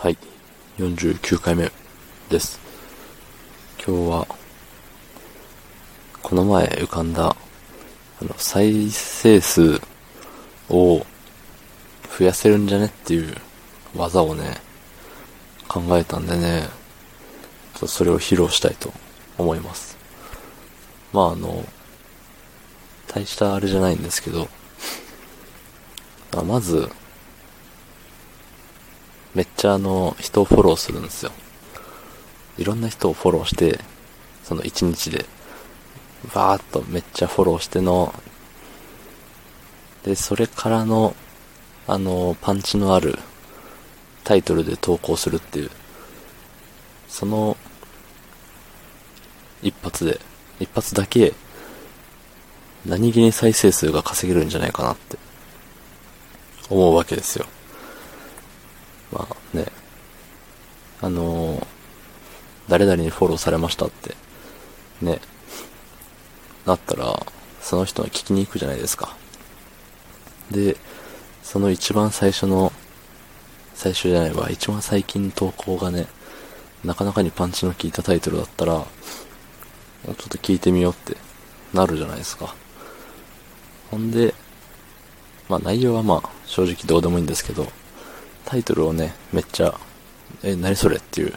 [0.00, 0.16] はい。
[0.78, 1.72] 49回目
[2.28, 2.60] です。
[3.84, 4.28] 今日は、
[6.22, 7.34] この前浮かんだ、
[8.22, 9.80] あの、再生数
[10.70, 11.04] を
[12.16, 13.34] 増やせるんじゃねっていう
[13.96, 14.58] 技をね、
[15.66, 16.68] 考えたんでね、
[17.74, 18.92] ちょっとそれを披露したいと
[19.36, 19.98] 思います。
[21.12, 21.66] まああの、
[23.08, 24.48] 大したあれじゃないんですけど、
[26.44, 26.88] まず、
[29.38, 31.30] めっちゃあの、人をフォローするんですよ。
[32.56, 33.78] いろんな人をフォローして、
[34.42, 35.26] その一日で、
[36.34, 38.12] バーっとめっちゃフォローしての、
[40.02, 41.14] で、それからの、
[41.86, 43.16] あの、パンチのある
[44.24, 45.70] タイトルで投稿するっていう、
[47.06, 47.56] その、
[49.62, 50.18] 一発で、
[50.58, 51.32] 一発だけ、
[52.84, 55.16] 何気に再生数が稼げるんじゃないかなって、
[56.70, 57.46] 思うわけですよ。
[59.12, 59.66] まあね、
[61.00, 61.66] あのー
[62.68, 64.14] 誰々にフォローされましたって、
[65.00, 65.20] ね、
[66.66, 67.26] なったら、
[67.62, 69.16] その人が聞きに行くじゃないですか。
[70.50, 70.76] で、
[71.42, 72.72] その一番最初の、
[73.74, 76.08] 最初じゃないわ、一番最近の投稿がね、
[76.84, 78.86] なかなかにパンチの効いたタイトルだったら、もう
[80.08, 81.16] ちょっと聞いてみようって
[81.72, 82.54] なるじゃないですか。
[83.90, 84.34] ほんで、
[85.48, 87.66] まあ内容はまあ正直どうでもいいんですけど、
[88.48, 89.78] タイトルをね、めっちゃ、
[90.42, 91.34] え、何それっていう、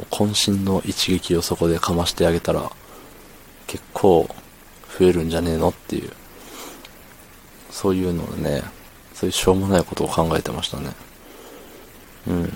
[0.00, 2.68] う渾身の一撃をそこでかましてあげたら、
[3.68, 4.28] 結構
[4.98, 6.10] 増えるんじゃねえのっていう、
[7.70, 8.64] そういうのをね、
[9.12, 10.90] そういうしょうもないことを考えてましたね。
[12.26, 12.52] うん。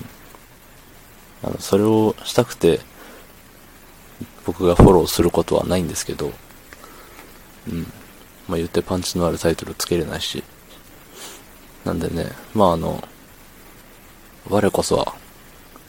[1.44, 2.80] あの、それをしたくて、
[4.46, 6.32] 僕がフォローすることはないんですけど、
[7.68, 7.82] うん。
[8.48, 10.42] まあ言ってパンチのあるタイトルつけれないし、
[11.84, 13.00] なんでね、まああの、
[14.50, 15.14] 我こそは、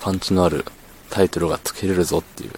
[0.02, 0.66] パンチのある
[1.10, 2.52] タイトルがつけれるぞっていう、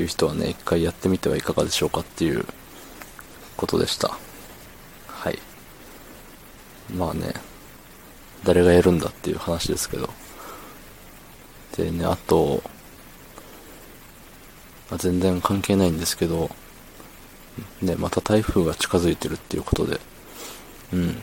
[0.00, 2.44] いう人はね、一回やってみてはいかがでしょうかっていう
[3.56, 4.18] ことでした。
[5.06, 5.38] はい。
[6.92, 7.34] まあね、
[8.42, 10.10] 誰がやるんだっていう話ですけど。
[11.76, 12.62] でね、あと、
[14.90, 16.50] まあ全然関係ないんですけど、
[17.80, 20.00] ね、また台風が近づいてるっていうことで、
[20.92, 21.22] うん。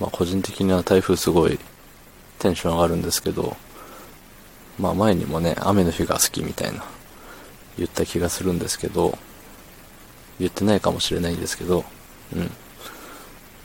[0.00, 1.60] まあ個人的には台風すごい
[2.38, 3.56] テンション上がるんですけど、
[4.78, 6.84] まあ前にもね、雨の日が好きみたいな
[7.78, 9.18] 言った気がするんですけど、
[10.38, 11.84] 言ってないかもしれないんですけど、
[12.34, 12.50] うん。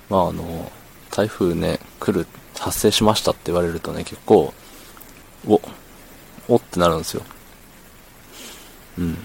[0.10, 0.72] まああの、
[1.10, 2.28] 台風ね、来る、
[2.58, 4.54] 発生しましたって言われるとね、結構、
[5.48, 5.62] お、
[6.48, 7.24] おってなるんですよ。
[8.98, 9.18] うん。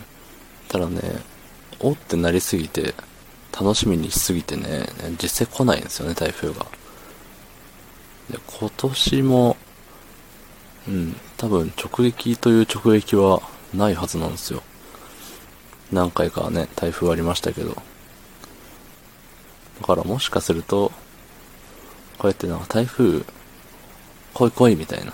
[0.69, 1.01] ただね、
[1.81, 2.95] おってなりすぎて、
[3.53, 4.87] 楽しみにしすぎてね、
[5.23, 6.67] 実際来ないんですよね、台風が。
[8.31, 9.57] で、今年も、
[10.89, 13.43] うん、多分直撃という直撃は
[13.75, 14.63] ないはずなんですよ。
[15.93, 17.77] 何回かね、台風ありましたけど。
[19.81, 20.91] だからもしかすると、
[22.19, 23.25] こうやってなんか台風、
[24.35, 25.13] 来い来いみたいな、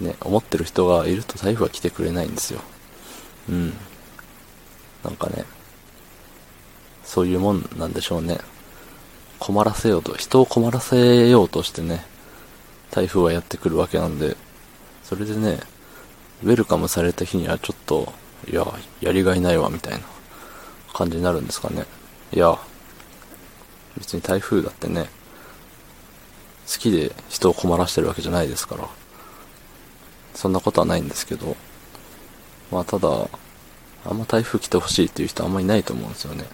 [0.00, 2.60] ね、思ってる人がいると台風は来てくれないんですよ。
[3.48, 3.74] うん。
[5.04, 5.44] なんかね、
[7.04, 8.38] そういうもんなんでしょうね。
[9.42, 12.06] 困らせようと、人を困らせようとしてね、
[12.92, 14.36] 台風はやってくるわけなんで、
[15.02, 15.58] それでね、
[16.44, 18.12] ウェルカムされた日にはちょっと、
[18.48, 18.64] いや、
[19.00, 20.00] やりがいないわ、みたいな
[20.94, 21.86] 感じになるんですかね。
[22.32, 22.56] いや、
[23.98, 25.10] 別に台風だってね、
[26.72, 28.88] 好きで人を困らしてるわけじゃないですから、
[30.36, 31.56] そんなことはないんですけど、
[32.70, 33.08] まあただ、
[34.04, 36.44] あんま台風来てほしいっていう人あんまいないと思うんですよね。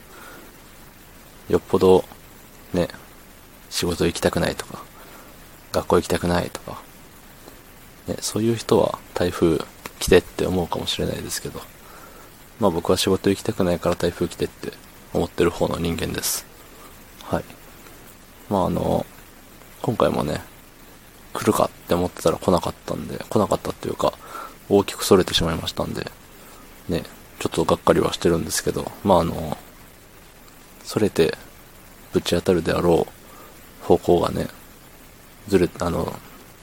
[1.50, 2.06] よっぽど、
[2.72, 2.88] ね、
[3.70, 4.82] 仕事行きたくないとか、
[5.72, 6.80] 学校行きたくないとか、
[8.06, 9.64] ね、そういう人は台風
[9.98, 11.60] 来てって思うかもしれないですけど、
[12.60, 14.72] まあ僕は仕事行きたくないから台風来てって
[15.12, 16.46] 思ってる方の人間です。
[17.24, 17.44] はい。
[18.48, 19.06] まああの、
[19.82, 20.40] 今回もね、
[21.32, 24.12] 来るかって思ってたら来なかったんで、来なかったっていうか、
[24.68, 26.10] 大きく逸れてしまいましたんで、
[26.88, 27.04] ね、
[27.38, 29.56] ちょっとがっかりはしてるんですけど、まああの、
[30.84, 31.36] 逸れて
[32.18, 33.06] ぶち当たるであろ
[33.82, 34.48] う方向がね、
[35.46, 36.12] ずれ、あの、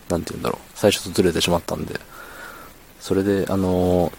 [0.09, 1.99] なんて言うんだろう、最初とずれてしまったんで、
[2.99, 4.11] それで、あの、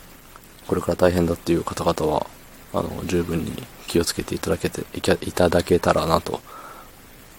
[0.67, 2.27] これから大変だっていう方々は、
[2.73, 3.53] あの、十分に
[3.87, 6.41] 気をつけていただけて、いいただけたらなと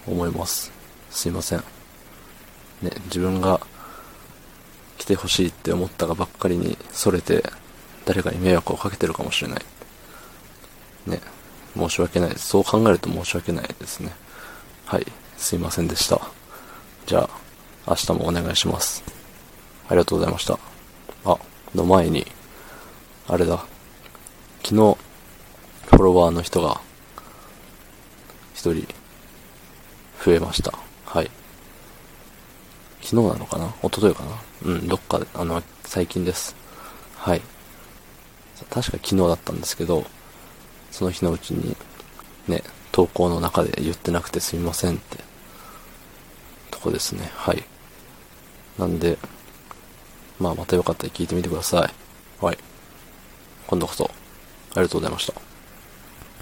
[0.06, 0.70] 思います。
[1.10, 1.58] すいません。
[2.80, 3.60] ね、自分が
[4.96, 7.42] 来てほしいって思ったがばっかりに、それて、
[8.04, 9.64] 誰かに迷惑をかけてるかもしれない。
[11.06, 11.20] ね、
[11.78, 12.48] 申し訳ないです。
[12.48, 14.12] そう考えると申し訳ないですね。
[14.84, 16.20] はい、すいませんでした。
[17.06, 17.30] じゃあ、
[17.88, 19.02] 明日もお願いします。
[19.88, 20.58] ありがとうございました。
[21.24, 21.38] あ、
[21.74, 22.26] の前に、
[23.28, 23.64] あれだ。
[24.62, 26.80] 昨日、フォロワーの人が、
[28.54, 28.86] 一人、
[30.24, 30.76] 増えました。
[31.04, 31.30] はい。
[33.00, 33.72] 昨日なのかな？
[33.82, 34.30] 一昨日かな？
[34.62, 36.54] うん、どっかで、あの、最近です。
[37.16, 37.40] はい。
[38.68, 40.04] 確か昨日だったんですけど、
[40.90, 41.76] その日のうちに、
[42.46, 42.62] ね、
[42.92, 45.18] 投稿の中で言ってなくてすみませんって、
[46.70, 47.30] とこですね。
[47.34, 47.64] はい。
[48.78, 49.18] なんで、
[50.38, 52.44] まあまたよかったら聞いてみてください。
[52.44, 52.58] はい。
[53.66, 55.47] 今度こそ、ありがとうございました。